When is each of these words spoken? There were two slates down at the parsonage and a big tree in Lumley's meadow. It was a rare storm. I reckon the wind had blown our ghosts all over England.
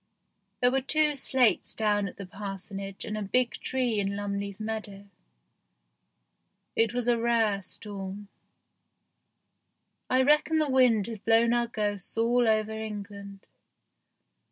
There 0.61 0.71
were 0.71 0.81
two 0.81 1.15
slates 1.15 1.75
down 1.75 2.07
at 2.07 2.17
the 2.17 2.25
parsonage 2.25 3.05
and 3.05 3.15
a 3.15 3.21
big 3.21 3.51
tree 3.51 3.99
in 3.99 4.15
Lumley's 4.15 4.59
meadow. 4.59 5.05
It 6.75 6.91
was 6.91 7.07
a 7.07 7.19
rare 7.19 7.61
storm. 7.61 8.27
I 10.09 10.23
reckon 10.23 10.57
the 10.57 10.71
wind 10.71 11.05
had 11.05 11.23
blown 11.23 11.53
our 11.53 11.67
ghosts 11.67 12.17
all 12.17 12.47
over 12.47 12.71
England. 12.71 13.45